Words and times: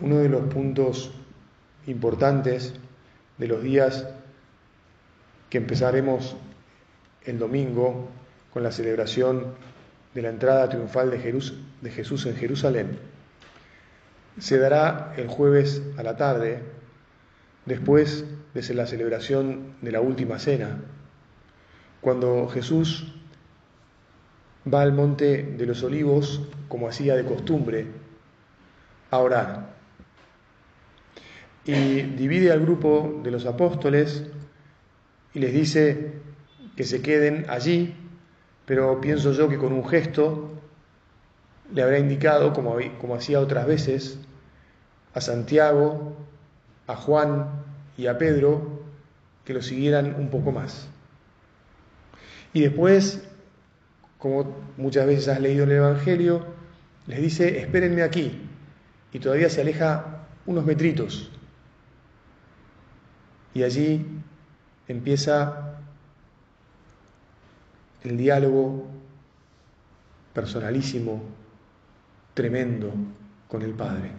Uno 0.00 0.18
de 0.18 0.28
los 0.28 0.42
puntos 0.42 1.10
importantes 1.88 2.74
de 3.36 3.48
los 3.48 3.62
días 3.62 4.06
que 5.50 5.58
empezaremos 5.58 6.36
el 7.24 7.38
domingo 7.38 8.08
con 8.52 8.62
la 8.62 8.70
celebración 8.70 9.54
de 10.14 10.22
la 10.22 10.28
entrada 10.28 10.68
triunfal 10.68 11.10
de, 11.10 11.90
Jesús 11.90 12.26
en 12.26 12.36
Jerusalén. 12.36 12.98
Se 14.38 14.58
dará 14.58 15.14
el 15.16 15.26
jueves 15.26 15.82
a 15.96 16.02
la 16.02 16.16
tarde, 16.16 16.62
después 17.66 18.24
de 18.54 18.74
la 18.74 18.86
celebración 18.86 19.74
de 19.82 19.92
la 19.92 20.00
última 20.00 20.38
cena, 20.38 20.78
cuando 22.00 22.48
Jesús 22.48 23.14
va 24.72 24.82
al 24.82 24.92
monte 24.92 25.42
de 25.42 25.66
los 25.66 25.82
olivos, 25.82 26.42
como 26.68 26.88
hacía 26.88 27.16
de 27.16 27.24
costumbre, 27.24 27.86
a 29.10 29.18
orar 29.18 29.77
y 31.68 32.00
divide 32.00 32.50
al 32.50 32.60
grupo 32.60 33.20
de 33.22 33.30
los 33.30 33.44
apóstoles 33.44 34.24
y 35.34 35.38
les 35.38 35.52
dice 35.52 36.12
que 36.74 36.84
se 36.84 37.02
queden 37.02 37.44
allí, 37.50 37.94
pero 38.64 39.02
pienso 39.02 39.32
yo 39.32 39.50
que 39.50 39.58
con 39.58 39.74
un 39.74 39.86
gesto 39.86 40.50
le 41.70 41.82
habrá 41.82 41.98
indicado, 41.98 42.54
como, 42.54 42.76
como 42.98 43.16
hacía 43.16 43.38
otras 43.38 43.66
veces, 43.66 44.18
a 45.12 45.20
Santiago, 45.20 46.16
a 46.86 46.96
Juan 46.96 47.50
y 47.98 48.06
a 48.06 48.16
Pedro 48.16 48.80
que 49.44 49.52
lo 49.52 49.60
siguieran 49.60 50.14
un 50.18 50.30
poco 50.30 50.52
más. 50.52 50.88
Y 52.54 52.62
después, 52.62 53.28
como 54.16 54.56
muchas 54.78 55.06
veces 55.06 55.28
has 55.28 55.40
leído 55.40 55.64
en 55.64 55.70
el 55.72 55.76
Evangelio, 55.76 56.46
les 57.06 57.20
dice, 57.20 57.58
espérenme 57.58 58.02
aquí. 58.02 58.40
Y 59.12 59.18
todavía 59.18 59.50
se 59.50 59.60
aleja 59.60 60.24
unos 60.46 60.64
metritos. 60.64 61.30
Y 63.58 63.64
allí 63.64 64.06
empieza 64.86 65.80
el 68.04 68.16
diálogo 68.16 68.86
personalísimo, 70.32 71.20
tremendo 72.34 72.92
con 73.48 73.62
el 73.62 73.74
Padre. 73.74 74.12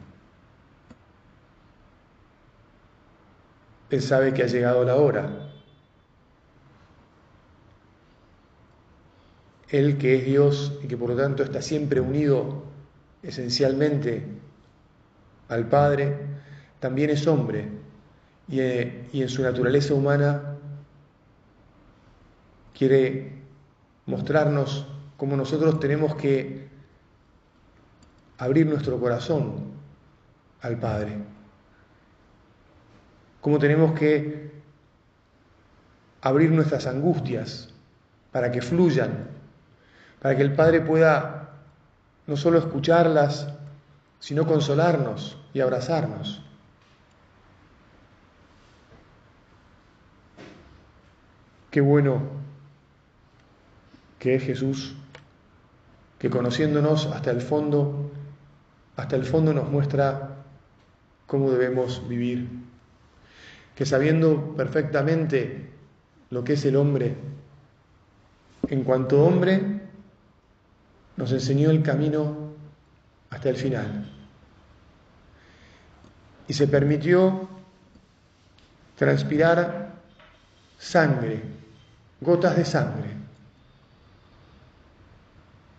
Él 3.90 4.02
sabe 4.02 4.34
que 4.34 4.44
ha 4.44 4.48
llegado 4.48 4.84
la 4.84 4.98
hora. 4.98 5.54
Él 9.70 9.98
que 9.98 10.18
es 10.18 10.26
Dios 10.26 10.80
y 10.84 10.88
que 10.88 10.98
por 10.98 11.12
lo 11.12 11.16
tanto 11.16 11.44
está 11.44 11.62
siempre 11.62 12.02
unido 12.02 12.66
esencialmente 13.24 14.22
al 15.48 15.70
Padre, 15.70 16.18
también 16.82 17.12
es 17.12 17.26
hombre 17.26 17.88
eh, 18.52 19.08
y, 19.12 19.22
en 19.22 19.30
su 19.30 19.44
naturaleza 19.44 19.94
humana 19.94 20.56
quiere 22.74 23.34
mostrarnos 24.06 24.88
cómo 25.18 25.36
nosotros 25.36 25.80
tenemos 25.80 26.16
que 26.16 26.68
abrir 28.38 28.66
nuestro 28.66 29.00
corazón 29.00 29.74
al 30.62 30.80
Padre, 30.80 31.18
cómo 33.42 33.60
tenemos 33.60 33.98
que 33.98 34.52
abrir 36.22 36.52
nuestras 36.52 36.88
angustias 36.88 37.70
para 38.32 38.52
que 38.52 38.62
fluyan, 38.62 39.28
para 40.22 40.36
que 40.36 40.42
el 40.42 40.56
Padre 40.56 40.82
pueda 40.82 41.52
no 42.28 42.36
solo 42.36 42.60
escucharlas, 42.60 43.48
sino 44.20 44.46
consolarnos 44.46 45.38
y 45.54 45.60
abrazarnos. 45.60 46.49
Qué 51.72 51.82
bueno 51.82 52.22
que 54.18 54.36
es 54.36 54.44
Jesús, 54.44 54.96
que 56.18 56.30
conociéndonos 56.30 57.06
hasta 57.08 57.30
el 57.30 57.42
fondo, 57.42 58.12
hasta 58.96 59.16
el 59.16 59.24
fondo 59.24 59.54
nos 59.54 59.70
muestra 59.70 60.38
cómo 61.28 61.52
debemos 61.52 62.08
vivir, 62.08 62.50
que 63.76 63.86
sabiendo 63.86 64.56
perfectamente 64.56 65.70
lo 66.32 66.44
que 66.44 66.54
es 66.54 66.66
el 66.66 66.76
hombre, 66.76 67.16
en 68.68 68.84
cuanto 68.84 69.24
hombre, 69.24 69.82
nos 71.18 71.32
enseñó 71.32 71.70
el 71.70 71.84
camino 71.84 72.50
hasta 73.30 73.50
el 73.50 73.56
final. 73.56 74.12
Y 76.48 76.54
se 76.54 76.68
permitió 76.68 77.48
transpirar 78.96 79.94
sangre 80.80 81.59
gotas 82.22 82.56
de 82.56 82.66
sangre. 82.66 83.10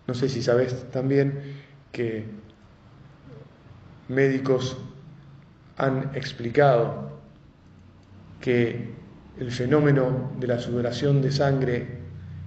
No 0.06 0.14
sé 0.14 0.28
si 0.28 0.42
sabes 0.42 0.90
también 0.90 1.56
que 1.92 2.26
médicos 4.08 4.76
han 5.76 6.10
explicado 6.14 7.10
que 8.40 8.92
el 9.38 9.52
fenómeno 9.52 10.32
de 10.38 10.46
la 10.46 10.58
sudoración 10.58 11.22
de 11.22 11.30
sangre 11.30 12.00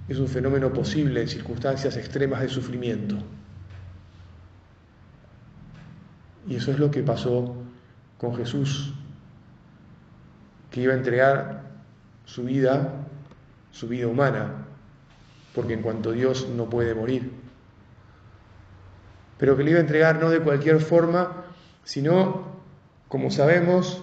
es 0.08 0.18
un 0.18 0.28
fenómeno 0.28 0.72
posible 0.72 1.22
en 1.22 1.28
circunstancias 1.28 1.96
extremas 1.96 2.42
de 2.42 2.48
sufrimiento. 2.48 3.16
Y 6.46 6.56
eso 6.56 6.72
es 6.72 6.78
lo 6.78 6.90
que 6.90 7.02
pasó 7.02 7.56
con 8.18 8.36
Jesús, 8.36 8.92
que 10.70 10.82
iba 10.82 10.92
a 10.92 10.96
entregar 10.96 11.62
su 12.26 12.44
vida 12.44 13.06
su 13.74 13.88
vida 13.88 14.06
humana, 14.06 14.66
porque 15.52 15.74
en 15.74 15.82
cuanto 15.82 16.12
Dios 16.12 16.48
no 16.48 16.70
puede 16.70 16.94
morir, 16.94 17.32
pero 19.36 19.56
que 19.56 19.64
le 19.64 19.72
iba 19.72 19.80
a 19.80 19.82
entregar 19.82 20.20
no 20.20 20.30
de 20.30 20.38
cualquier 20.38 20.78
forma, 20.80 21.44
sino, 21.82 22.52
como 23.08 23.32
sabemos, 23.32 24.00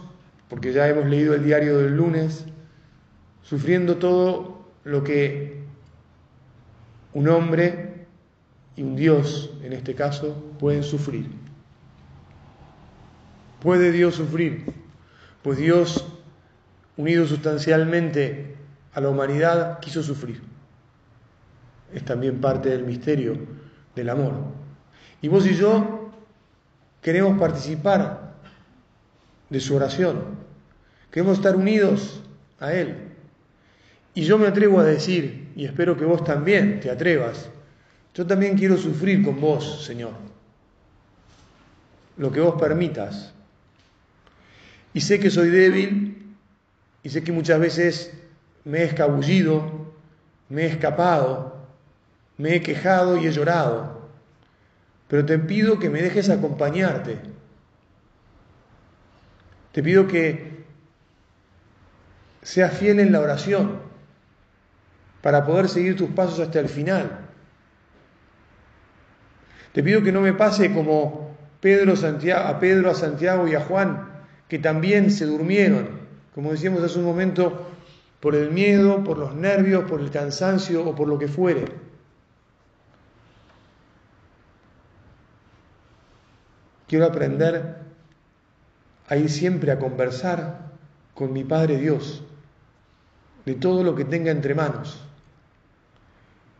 porque 0.50 0.74
ya 0.74 0.90
hemos 0.90 1.06
leído 1.06 1.34
el 1.34 1.46
diario 1.46 1.78
del 1.78 1.96
lunes, 1.96 2.46
sufriendo 3.44 3.96
todo 3.96 4.68
lo 4.84 5.06
que 5.06 5.64
un 7.14 7.30
hombre 7.30 8.08
y 8.76 8.84
un 8.84 8.98
Dios, 8.98 9.54
en 9.64 9.72
este 9.72 9.96
caso, 9.96 10.52
pueden 10.60 10.84
sufrir. 10.84 11.32
¿Puede 13.62 13.94
Dios 13.94 14.16
sufrir? 14.16 14.66
Pues 15.44 15.58
Dios, 15.58 16.06
unido 16.98 17.26
sustancialmente 17.26 18.60
a 18.94 19.02
la 19.02 19.10
humanidad 19.10 19.80
quiso 19.80 20.04
sufrir. 20.04 20.42
Es 21.94 22.04
también 22.06 22.40
parte 22.40 22.70
del 22.70 22.84
misterio 22.84 23.38
del 23.96 24.10
amor. 24.10 24.34
Y 25.22 25.28
vos 25.28 25.46
y 25.46 25.56
yo 25.56 26.12
queremos 27.02 27.40
participar 27.40 28.34
de 29.50 29.60
su 29.60 29.76
oración. 29.76 30.24
Queremos 31.12 31.38
estar 31.38 31.56
unidos 31.56 32.22
a 32.60 32.74
Él. 32.74 32.96
Y 34.14 34.24
yo 34.24 34.38
me 34.38 34.48
atrevo 34.48 34.80
a 34.80 34.84
decir, 34.84 35.52
y 35.56 35.66
espero 35.66 35.98
que 35.98 36.06
vos 36.06 36.24
también 36.24 36.80
te 36.80 36.90
atrevas, 36.90 37.50
yo 38.14 38.26
también 38.26 38.58
quiero 38.58 38.78
sufrir 38.78 39.24
con 39.24 39.40
vos, 39.40 39.86
Señor, 39.86 40.12
lo 42.18 42.32
que 42.32 42.42
vos 42.42 42.60
permitas. 42.60 43.34
Y 44.94 45.00
sé 45.00 45.20
que 45.20 45.30
soy 45.30 45.50
débil, 45.50 46.36
y 47.04 47.10
sé 47.10 47.24
que 47.24 47.32
muchas 47.32 47.60
veces 47.60 48.14
me 48.64 48.80
he 48.80 48.84
escabullido, 48.84 49.94
me 50.50 50.64
he 50.64 50.68
escapado, 50.68 51.66
me 52.38 52.56
he 52.56 52.62
quejado 52.62 53.18
y 53.18 53.28
he 53.28 53.32
llorado, 53.32 54.10
pero 55.08 55.26
te 55.26 55.40
pido 55.40 55.80
que 55.80 55.90
me 55.90 56.02
dejes 56.02 56.30
acompañarte. 56.30 57.20
Te 59.72 59.82
pido 59.82 60.08
que 60.08 60.66
seas 62.42 62.74
fiel 62.74 63.00
en 63.00 63.12
la 63.12 63.20
oración 63.20 63.80
para 65.22 65.46
poder 65.46 65.70
seguir 65.70 65.96
tus 65.96 66.10
pasos 66.10 66.40
hasta 66.40 66.60
el 66.60 66.68
final. 66.68 67.20
Te 69.74 69.84
pido 69.84 70.04
que 70.04 70.12
no 70.12 70.22
me 70.22 70.34
pase 70.34 70.74
como 70.74 71.38
Pedro, 71.62 71.96
Santiago, 71.96 72.48
a 72.48 72.60
Pedro, 72.60 72.90
a 72.90 72.96
Santiago 72.96 73.48
y 73.48 73.56
a 73.56 73.62
Juan, 73.62 74.08
que 74.50 74.60
también 74.60 75.12
se 75.12 75.26
durmieron, 75.26 76.02
como 76.36 76.52
decíamos 76.52 76.84
hace 76.84 77.00
un 77.00 77.06
momento, 77.06 77.71
por 78.22 78.36
el 78.36 78.52
miedo, 78.52 79.04
por 79.04 79.18
los 79.18 79.36
nervios, 79.36 79.84
por 79.90 80.00
el 80.00 80.12
cansancio 80.12 80.88
o 80.88 80.96
por 80.96 81.08
lo 81.08 81.18
que 81.18 81.28
fuere. 81.28 81.66
Quiero 86.88 87.06
aprender 87.06 87.78
a 89.08 89.16
ir 89.18 89.30
siempre 89.30 89.72
a 89.72 89.80
conversar 89.80 90.72
con 91.14 91.34
mi 91.34 91.44
Padre 91.44 91.78
Dios 91.78 92.24
de 93.46 93.56
todo 93.56 93.84
lo 93.84 93.96
que 93.96 94.06
tenga 94.06 94.32
entre 94.32 94.54
manos 94.54 95.04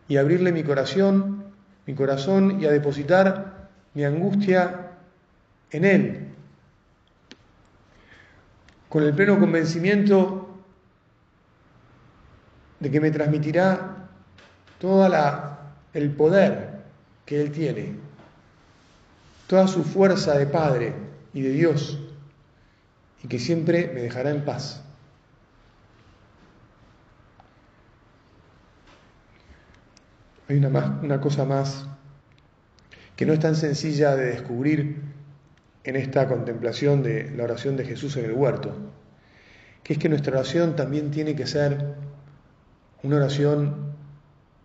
y 0.08 0.16
abrirle 0.16 0.52
mi 0.52 0.64
corazón, 0.64 1.44
mi 1.86 1.94
corazón 1.94 2.60
y 2.60 2.66
a 2.66 2.70
depositar 2.70 3.68
mi 3.94 4.04
angustia 4.04 4.90
en 5.70 5.84
Él 5.84 6.28
con 8.92 9.04
el 9.04 9.14
pleno 9.14 9.40
convencimiento 9.40 10.51
de 12.82 12.90
que 12.90 13.00
me 13.00 13.12
transmitirá 13.12 14.08
todo 14.80 15.08
el 15.94 16.10
poder 16.10 16.80
que 17.24 17.40
Él 17.40 17.52
tiene, 17.52 17.94
toda 19.46 19.68
su 19.68 19.84
fuerza 19.84 20.36
de 20.36 20.46
Padre 20.46 20.92
y 21.32 21.42
de 21.42 21.50
Dios, 21.50 22.00
y 23.22 23.28
que 23.28 23.38
siempre 23.38 23.88
me 23.94 24.02
dejará 24.02 24.30
en 24.30 24.44
paz. 24.44 24.82
Hay 30.48 30.56
una, 30.56 30.68
más, 30.68 31.04
una 31.04 31.20
cosa 31.20 31.44
más 31.44 31.86
que 33.14 33.24
no 33.26 33.32
es 33.32 33.38
tan 33.38 33.54
sencilla 33.54 34.16
de 34.16 34.24
descubrir 34.24 35.02
en 35.84 35.94
esta 35.94 36.26
contemplación 36.26 37.04
de 37.04 37.30
la 37.30 37.44
oración 37.44 37.76
de 37.76 37.84
Jesús 37.84 38.16
en 38.16 38.24
el 38.24 38.32
huerto, 38.32 38.74
que 39.84 39.92
es 39.92 40.00
que 40.00 40.08
nuestra 40.08 40.32
oración 40.32 40.74
también 40.74 41.12
tiene 41.12 41.36
que 41.36 41.46
ser 41.46 42.11
una 43.02 43.16
oración 43.16 43.94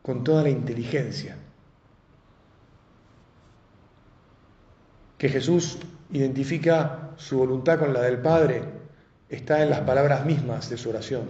con 0.02 0.24
toda 0.24 0.44
la 0.44 0.50
inteligencia. 0.50 1.36
Que 5.18 5.30
Jesús 5.30 5.80
identifica 6.12 7.12
su 7.18 7.38
voluntad 7.38 7.80
con 7.80 7.94
la 7.94 8.02
del 8.02 8.20
Padre 8.20 8.64
está 9.30 9.62
en 9.62 9.70
las 9.70 9.82
palabras 9.82 10.26
mismas 10.26 10.70
de 10.70 10.78
su 10.78 10.90
oración. 10.90 11.24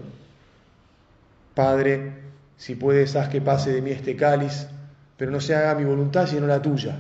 Padre, 1.56 2.14
si 2.58 2.76
puedes, 2.76 3.16
haz 3.16 3.30
que 3.30 3.42
pase 3.42 3.72
de 3.72 3.82
mí 3.82 3.92
este 3.92 4.16
cáliz, 4.16 4.68
pero 5.16 5.32
no 5.32 5.40
se 5.40 5.56
haga 5.56 5.76
mi 5.76 5.86
voluntad 5.86 6.28
sino 6.28 6.46
la 6.46 6.62
tuya. 6.62 7.00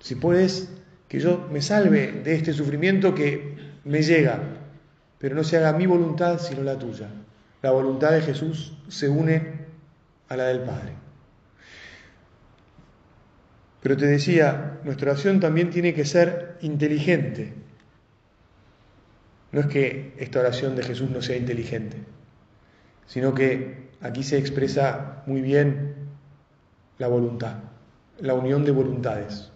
Si 0.00 0.14
puedes, 0.14 0.68
que 1.08 1.20
yo 1.20 1.48
me 1.50 1.62
salve 1.62 2.12
de 2.12 2.34
este 2.34 2.52
sufrimiento 2.52 3.14
que 3.14 3.56
me 3.84 4.02
llega, 4.02 4.40
pero 5.18 5.34
no 5.34 5.44
se 5.44 5.56
haga 5.56 5.72
mi 5.72 5.86
voluntad 5.86 6.38
sino 6.38 6.62
la 6.62 6.78
tuya. 6.78 7.08
La 7.62 7.70
voluntad 7.72 8.12
de 8.12 8.22
Jesús 8.22 8.76
se 8.88 9.08
une 9.08 9.66
a 10.28 10.36
la 10.36 10.44
del 10.44 10.60
Padre. 10.60 10.92
Pero 13.82 13.96
te 13.96 14.06
decía, 14.06 14.78
nuestra 14.84 15.12
oración 15.12 15.40
también 15.40 15.70
tiene 15.70 15.94
que 15.94 16.04
ser 16.04 16.58
inteligente. 16.60 17.54
No 19.52 19.60
es 19.60 19.66
que 19.66 20.14
esta 20.18 20.40
oración 20.40 20.76
de 20.76 20.82
Jesús 20.82 21.10
no 21.10 21.22
sea 21.22 21.36
inteligente, 21.36 21.96
sino 23.06 23.34
que 23.34 23.88
aquí 24.00 24.22
se 24.22 24.38
expresa 24.38 25.22
muy 25.26 25.40
bien 25.40 25.94
la 26.98 27.08
voluntad, 27.08 27.56
la 28.20 28.34
unión 28.34 28.64
de 28.64 28.72
voluntades. 28.72 29.50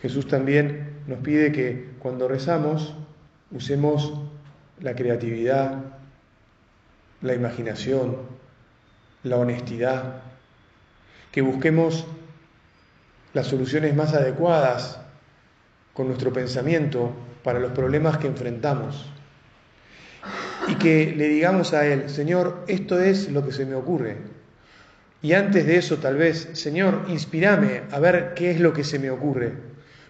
Jesús 0.00 0.28
también 0.28 1.00
nos 1.06 1.18
pide 1.18 1.50
que 1.50 1.90
cuando 1.98 2.28
rezamos 2.28 2.94
usemos 3.50 4.12
la 4.80 4.94
creatividad, 4.94 5.84
la 7.22 7.34
imaginación, 7.34 8.16
la 9.22 9.36
honestidad, 9.36 10.22
que 11.32 11.42
busquemos 11.42 12.06
las 13.34 13.46
soluciones 13.46 13.94
más 13.94 14.14
adecuadas 14.14 15.00
con 15.92 16.06
nuestro 16.08 16.32
pensamiento 16.32 17.12
para 17.42 17.58
los 17.58 17.72
problemas 17.72 18.18
que 18.18 18.28
enfrentamos. 18.28 19.10
Y 20.68 20.74
que 20.76 21.14
le 21.16 21.28
digamos 21.28 21.72
a 21.72 21.86
Él, 21.86 22.10
Señor, 22.10 22.64
esto 22.68 23.00
es 23.00 23.30
lo 23.30 23.44
que 23.44 23.52
se 23.52 23.64
me 23.64 23.74
ocurre. 23.74 24.18
Y 25.22 25.32
antes 25.32 25.66
de 25.66 25.76
eso, 25.76 25.96
tal 25.96 26.16
vez, 26.16 26.50
Señor, 26.52 27.06
inspírame 27.08 27.82
a 27.90 27.98
ver 27.98 28.34
qué 28.34 28.50
es 28.50 28.60
lo 28.60 28.72
que 28.72 28.84
se 28.84 28.98
me 28.98 29.10
ocurre 29.10 29.68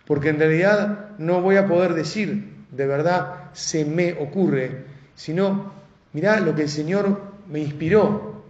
porque 0.09 0.31
en 0.31 0.39
realidad 0.39 1.11
no 1.19 1.43
voy 1.43 1.57
a 1.57 1.67
poder 1.67 1.93
decir 1.93 2.58
de 2.71 2.87
verdad 2.87 3.51
se 3.53 3.85
me 3.85 4.13
ocurre, 4.15 4.85
sino 5.15 5.73
mirá 6.13 6.41
lo 6.41 6.55
que 6.55 6.63
el 6.63 6.69
Señor 6.69 7.21
me 7.49 7.61
inspiró, 7.61 8.45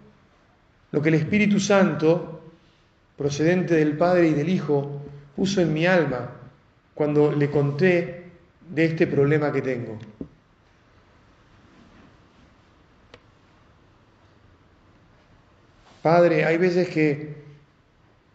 lo 0.91 1.03
que 1.03 1.09
el 1.09 1.15
Espíritu 1.17 1.61
Santo, 1.61 2.43
procedente 3.17 3.75
del 3.75 3.97
Padre 3.97 4.29
y 4.29 4.35
del 4.35 4.49
Hijo, 4.49 5.03
puso 5.37 5.61
en 5.61 5.73
mi 5.73 5.87
alma 5.87 6.31
cuando 6.95 7.33
le 7.33 7.51
conté 7.51 8.25
de 8.69 8.85
este 8.85 9.07
problema 9.07 9.53
que 9.53 9.63
tengo. 9.63 9.99
Padre, 16.03 16.45
hay 16.45 16.57
veces 16.57 16.89
que 16.89 17.39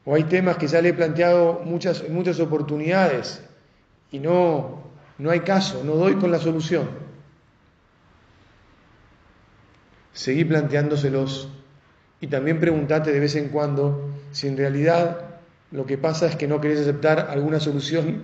o 0.05 0.15
hay 0.15 0.23
temas 0.25 0.57
que 0.57 0.67
ya 0.67 0.81
le 0.81 0.89
he 0.89 0.93
planteado 0.93 1.61
muchas, 1.65 2.07
muchas 2.09 2.39
oportunidades 2.39 3.41
y 4.11 4.19
no, 4.19 4.83
no 5.17 5.29
hay 5.29 5.41
caso, 5.41 5.83
no 5.83 5.95
doy 5.95 6.15
con 6.15 6.31
la 6.31 6.39
solución. 6.39 6.89
Seguí 10.13 10.45
planteándoselos 10.45 11.49
y 12.21 12.27
también 12.27 12.59
preguntate 12.59 13.11
de 13.11 13.19
vez 13.19 13.35
en 13.35 13.49
cuando 13.49 14.09
si 14.31 14.47
en 14.47 14.57
realidad 14.57 15.39
lo 15.71 15.85
que 15.85 15.97
pasa 15.97 16.27
es 16.27 16.35
que 16.35 16.47
no 16.47 16.61
querés 16.61 16.81
aceptar 16.81 17.27
alguna 17.29 17.59
solución 17.59 18.21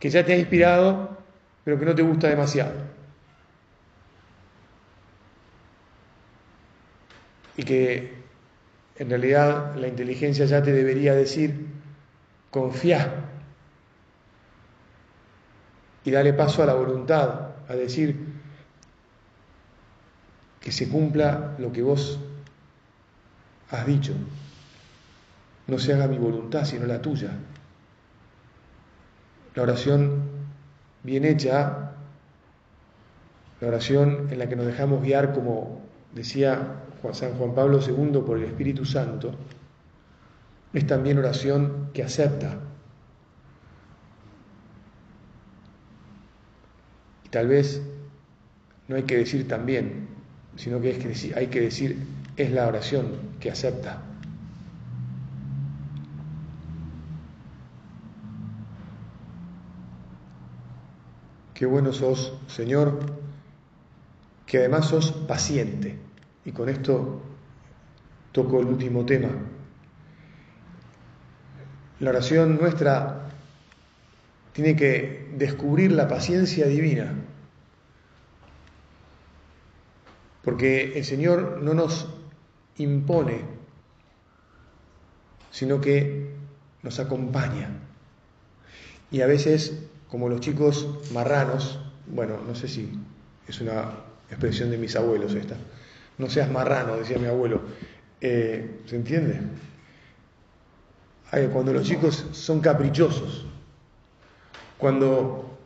que 0.00 0.10
ya 0.10 0.24
te 0.24 0.32
ha 0.32 0.38
inspirado, 0.38 1.18
pero 1.64 1.78
que 1.78 1.84
no 1.84 1.94
te 1.94 2.02
gusta 2.02 2.28
demasiado. 2.28 2.72
Y 7.56 7.62
que 7.64 8.14
en 8.96 9.10
realidad 9.10 9.74
la 9.76 9.88
inteligencia 9.88 10.44
ya 10.46 10.62
te 10.62 10.72
debería 10.72 11.14
decir, 11.14 11.66
confía 12.50 13.12
y 16.08 16.10
dale 16.10 16.32
paso 16.32 16.62
a 16.62 16.66
la 16.66 16.72
voluntad, 16.72 17.48
a 17.68 17.74
decir 17.74 18.16
que 20.58 20.72
se 20.72 20.88
cumpla 20.88 21.54
lo 21.58 21.70
que 21.70 21.82
vos 21.82 22.18
has 23.68 23.86
dicho. 23.86 24.14
No 25.66 25.78
se 25.78 25.92
haga 25.92 26.08
mi 26.08 26.16
voluntad, 26.16 26.64
sino 26.64 26.86
la 26.86 27.02
tuya. 27.02 27.32
La 29.54 29.62
oración 29.62 30.22
bien 31.02 31.26
hecha, 31.26 31.92
la 33.60 33.68
oración 33.68 34.28
en 34.30 34.38
la 34.38 34.48
que 34.48 34.56
nos 34.56 34.64
dejamos 34.64 35.02
guiar, 35.02 35.34
como 35.34 35.82
decía 36.14 36.84
San 37.12 37.34
Juan 37.34 37.54
Pablo 37.54 37.80
II 37.86 38.22
por 38.24 38.38
el 38.38 38.44
Espíritu 38.44 38.86
Santo, 38.86 39.34
es 40.72 40.86
también 40.86 41.18
oración 41.18 41.90
que 41.92 42.02
acepta. 42.02 42.67
Tal 47.30 47.48
vez 47.48 47.82
no 48.88 48.96
hay 48.96 49.02
que 49.02 49.18
decir 49.18 49.46
también, 49.46 50.08
sino 50.56 50.80
que, 50.80 50.90
es 50.90 50.98
que 50.98 51.34
hay 51.34 51.48
que 51.48 51.60
decir 51.60 51.98
es 52.36 52.52
la 52.52 52.66
oración 52.66 53.12
que 53.40 53.50
acepta. 53.50 54.02
Qué 61.52 61.66
bueno 61.66 61.92
sos, 61.92 62.38
Señor, 62.46 63.00
que 64.46 64.58
además 64.58 64.86
sos 64.86 65.10
paciente. 65.10 65.98
Y 66.44 66.52
con 66.52 66.68
esto 66.68 67.20
toco 68.30 68.60
el 68.60 68.66
último 68.66 69.04
tema. 69.04 69.30
La 71.98 72.10
oración 72.10 72.56
nuestra 72.60 73.27
tiene 74.58 74.74
que 74.74 75.28
descubrir 75.36 75.92
la 75.92 76.08
paciencia 76.08 76.66
divina, 76.66 77.14
porque 80.42 80.98
el 80.98 81.04
Señor 81.04 81.60
no 81.62 81.74
nos 81.74 82.08
impone, 82.76 83.42
sino 85.52 85.80
que 85.80 86.34
nos 86.82 86.98
acompaña. 86.98 87.70
Y 89.12 89.20
a 89.20 89.28
veces, 89.28 89.78
como 90.08 90.28
los 90.28 90.40
chicos 90.40 91.08
marranos, 91.12 91.78
bueno, 92.08 92.40
no 92.44 92.56
sé 92.56 92.66
si 92.66 92.90
es 93.46 93.60
una 93.60 93.92
expresión 94.28 94.72
de 94.72 94.78
mis 94.78 94.96
abuelos 94.96 95.34
esta, 95.34 95.54
no 96.18 96.28
seas 96.28 96.50
marrano, 96.50 96.96
decía 96.96 97.18
mi 97.18 97.28
abuelo. 97.28 97.60
Eh, 98.20 98.80
¿Se 98.86 98.96
entiende? 98.96 99.38
Cuando 101.52 101.72
los 101.72 101.86
chicos 101.86 102.26
son 102.32 102.58
caprichosos, 102.58 103.46
cuando 104.78 105.58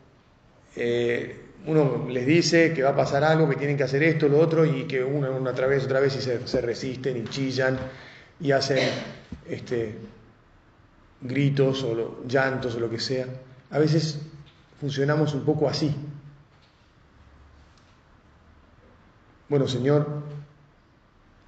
eh, 0.75 1.39
uno 1.65 2.07
les 2.09 2.25
dice 2.25 2.73
que 2.73 2.83
va 2.83 2.89
a 2.89 2.95
pasar 2.95 3.23
algo, 3.23 3.47
que 3.47 3.55
tienen 3.55 3.77
que 3.77 3.83
hacer 3.83 4.03
esto, 4.03 4.27
lo 4.27 4.39
otro, 4.39 4.65
y 4.65 4.85
que 4.85 5.03
una, 5.03 5.29
otra 5.29 5.67
vez, 5.67 5.85
otra 5.85 5.99
vez, 5.99 6.15
y 6.15 6.21
se, 6.21 6.61
resisten 6.61 7.17
y 7.17 7.23
chillan 7.25 7.77
y 8.39 8.51
hacen 8.51 8.89
este, 9.47 9.97
gritos 11.21 11.83
o 11.83 12.25
llantos 12.27 12.75
o 12.75 12.79
lo 12.79 12.89
que 12.89 12.99
sea. 12.99 13.27
A 13.69 13.79
veces 13.79 14.19
funcionamos 14.81 15.33
un 15.33 15.45
poco 15.45 15.69
así. 15.69 15.95
Bueno, 19.47 19.67
Señor, 19.67 20.23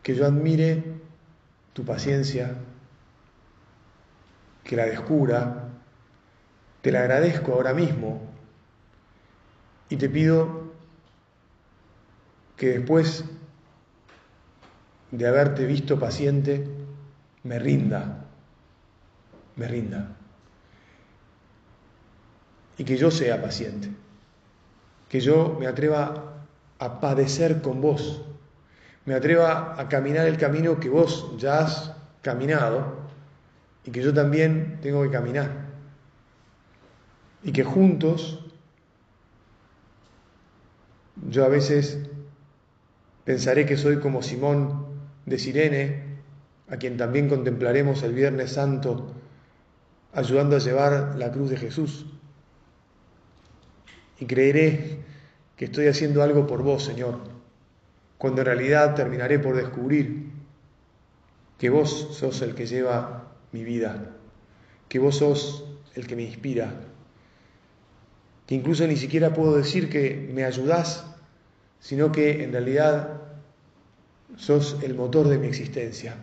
que 0.03 0.15
yo 0.15 0.25
admire 0.25 0.84
tu 1.74 1.84
paciencia, 1.84 2.55
que 4.63 4.75
la 4.75 4.86
descubra, 4.86 5.64
te 6.85 6.91
la 6.91 6.99
agradezco 6.99 7.53
ahora 7.53 7.73
mismo 7.73 8.21
y 9.89 9.95
te 9.95 10.07
pido 10.07 10.71
que 12.55 12.77
después 12.77 13.25
de 15.09 15.27
haberte 15.27 15.65
visto 15.65 15.99
paciente, 15.99 16.67
me 17.41 17.57
rinda, 17.57 18.25
me 19.55 19.67
rinda. 19.67 20.15
Y 22.77 22.83
que 22.83 22.97
yo 22.97 23.09
sea 23.09 23.41
paciente, 23.41 23.89
que 25.09 25.21
yo 25.21 25.57
me 25.59 25.65
atreva 25.65 26.35
a 26.77 26.99
padecer 26.99 27.63
con 27.63 27.81
vos, 27.81 28.21
me 29.05 29.15
atreva 29.15 29.73
a 29.81 29.89
caminar 29.89 30.27
el 30.27 30.37
camino 30.37 30.79
que 30.79 30.89
vos 30.89 31.33
ya 31.39 31.61
has 31.61 31.93
caminado 32.21 32.95
y 33.83 33.89
que 33.89 34.03
yo 34.03 34.13
también 34.13 34.77
tengo 34.83 35.01
que 35.01 35.09
caminar. 35.09 35.64
Y 37.45 37.51
que 37.51 37.63
juntos, 37.63 38.43
yo 41.29 41.45
a 41.45 41.47
veces 41.47 41.99
pensaré 43.23 43.67
que 43.67 43.77
soy 43.77 43.99
como 43.99 44.23
Simón 44.23 44.87
de 45.27 45.37
Sirene, 45.37 46.03
a 46.69 46.77
quien 46.77 46.97
también 46.97 47.29
contemplaremos 47.29 48.01
el 48.01 48.15
Viernes 48.15 48.53
Santo, 48.53 49.13
ayudando 50.11 50.55
a 50.55 50.59
llevar 50.59 51.15
la 51.19 51.31
cruz 51.31 51.51
de 51.51 51.57
Jesús. 51.57 52.07
Y 54.19 54.25
creeré 54.25 55.01
que 55.55 55.65
estoy 55.65 55.85
haciendo 55.85 56.23
algo 56.23 56.47
por 56.47 56.63
vos, 56.63 56.83
Señor, 56.83 57.19
cuando 58.17 58.41
en 58.41 58.47
realidad 58.47 58.95
terminaré 58.95 59.37
por 59.37 59.55
descubrir 59.55 60.31
que 61.59 61.69
vos 61.69 62.09
sos 62.17 62.41
el 62.41 62.55
que 62.55 62.65
lleva 62.65 63.35
mi 63.51 63.63
vida, 63.63 64.15
que 64.89 64.97
vos 64.97 65.17
sos 65.17 65.65
el 65.93 66.07
que 66.07 66.15
me 66.15 66.23
inspira, 66.23 66.73
que 68.45 68.55
incluso 68.55 68.85
ni 68.87 68.95
siquiera 68.95 69.33
puedo 69.33 69.57
decir 69.57 69.89
que 69.89 70.29
me 70.33 70.43
ayudás, 70.43 71.05
sino 71.79 72.11
que 72.11 72.43
en 72.43 72.51
realidad 72.51 73.21
sos 74.37 74.77
el 74.83 74.95
motor 74.95 75.27
de 75.27 75.37
mi 75.37 75.47
existencia 75.47 76.17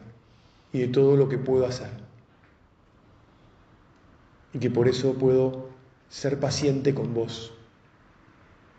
y 0.73 0.81
de 0.81 0.89
todo 0.89 1.17
lo 1.17 1.29
que 1.29 1.39
puedo 1.39 1.67
hacer. 1.67 1.91
Y 4.53 4.59
que 4.59 4.71
por 4.71 4.89
eso 4.89 5.15
puedo 5.15 5.71
ser 6.09 6.39
paciente 6.39 6.95
con 6.95 7.15
vos, 7.15 7.55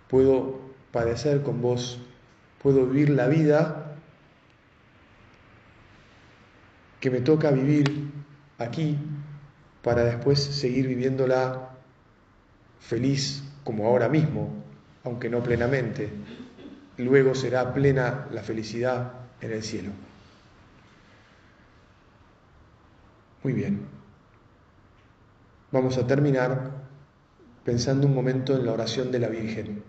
puedo 0.08 0.60
padecer 0.92 1.42
con 1.42 1.62
vos, 1.62 2.00
puedo 2.62 2.86
vivir 2.86 3.10
la 3.10 3.28
vida 3.28 3.98
que 7.00 7.10
me 7.10 7.20
toca 7.20 7.52
vivir 7.52 8.12
aquí 8.60 8.98
para 9.82 10.06
después 10.06 10.42
seguir 10.42 10.88
viviéndola 10.88 11.73
feliz 12.88 13.44
como 13.64 13.88
ahora 13.88 14.10
mismo, 14.10 14.50
aunque 15.04 15.30
no 15.30 15.42
plenamente. 15.42 16.10
Luego 16.98 17.34
será 17.34 17.74
plena 17.74 18.28
la 18.32 18.44
felicidad 18.44 19.14
en 19.42 19.52
el 19.52 19.64
cielo. 19.64 19.92
Muy 23.44 23.54
bien. 23.54 23.82
Vamos 25.72 25.98
a 25.98 26.06
terminar 26.06 26.72
pensando 27.64 28.06
un 28.08 28.14
momento 28.14 28.56
en 28.56 28.66
la 28.66 28.74
oración 28.74 29.12
de 29.12 29.20
la 29.20 29.28
Virgen. 29.28 29.84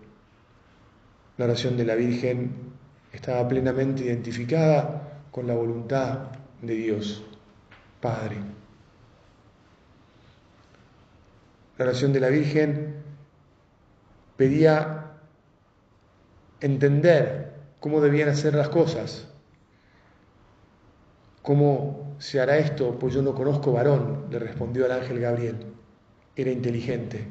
La 1.37 1.45
oración 1.45 1.77
de 1.77 1.85
la 1.85 1.95
Virgen 1.95 2.51
estaba 3.11 3.47
plenamente 3.47 4.03
identificada 4.03 5.21
con 5.31 5.47
la 5.47 5.53
voluntad 5.53 6.31
de 6.61 6.73
Dios, 6.73 7.23
Padre. 8.01 8.54
La 11.77 11.85
oración 11.85 12.13
de 12.13 12.19
la 12.19 12.29
Virgen 12.29 12.95
pedía 14.37 15.11
entender 16.61 17.53
cómo 17.79 18.01
debían 18.01 18.29
hacer 18.29 18.55
las 18.55 18.69
cosas, 18.69 19.27
¿Cómo 21.45 22.15
se 22.17 22.41
hará 22.41 22.57
esto? 22.57 22.97
Pues 22.97 23.13
yo 23.13 23.21
no 23.21 23.35
conozco 23.35 23.71
varón, 23.71 24.25
le 24.31 24.39
respondió 24.39 24.87
el 24.87 24.91
ángel 24.91 25.19
Gabriel. 25.19 25.73
Era 26.35 26.49
inteligente. 26.49 27.27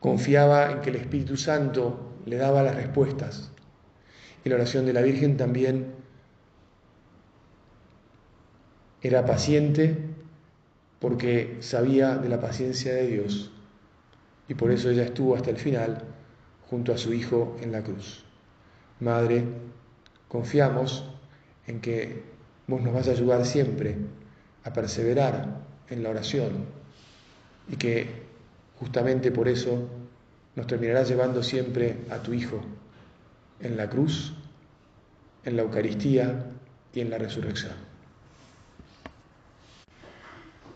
Confiaba 0.00 0.72
en 0.72 0.80
que 0.80 0.90
el 0.90 0.96
Espíritu 0.96 1.36
Santo 1.36 2.16
le 2.26 2.38
daba 2.38 2.64
las 2.64 2.74
respuestas. 2.74 3.52
Y 4.44 4.48
la 4.48 4.56
oración 4.56 4.84
de 4.84 4.94
la 4.94 5.00
Virgen 5.00 5.36
también 5.36 5.94
era 9.00 9.24
paciente 9.24 10.05
porque 11.06 11.58
sabía 11.60 12.16
de 12.16 12.28
la 12.28 12.40
paciencia 12.40 12.92
de 12.92 13.06
Dios. 13.06 13.52
Y 14.48 14.54
por 14.54 14.72
eso 14.72 14.90
ella 14.90 15.04
estuvo 15.04 15.36
hasta 15.36 15.50
el 15.50 15.56
final 15.56 16.02
junto 16.68 16.92
a 16.92 16.98
su 16.98 17.14
Hijo 17.14 17.56
en 17.62 17.70
la 17.70 17.80
cruz. 17.80 18.24
Madre, 18.98 19.44
confiamos 20.26 21.08
en 21.68 21.80
que 21.80 22.24
vos 22.66 22.82
nos 22.82 22.92
vas 22.92 23.06
a 23.06 23.12
ayudar 23.12 23.46
siempre 23.46 23.96
a 24.64 24.72
perseverar 24.72 25.60
en 25.90 26.02
la 26.02 26.10
oración 26.10 26.64
y 27.68 27.76
que 27.76 28.24
justamente 28.80 29.30
por 29.30 29.46
eso 29.46 29.88
nos 30.56 30.66
terminarás 30.66 31.08
llevando 31.08 31.44
siempre 31.44 31.98
a 32.10 32.20
tu 32.20 32.32
Hijo 32.32 32.60
en 33.60 33.76
la 33.76 33.88
cruz, 33.88 34.34
en 35.44 35.54
la 35.54 35.62
Eucaristía 35.62 36.46
y 36.92 36.98
en 36.98 37.10
la 37.10 37.18
resurrección. 37.18 37.85